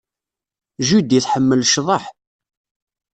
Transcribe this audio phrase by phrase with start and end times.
[0.87, 2.03] Judy tḥemmel ccḍeḥ.